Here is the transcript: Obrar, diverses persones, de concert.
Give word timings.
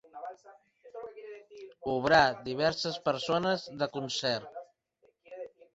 Obrar, 1.97 2.23
diverses 2.49 2.99
persones, 3.11 3.71
de 3.83 3.91
concert. 4.01 4.63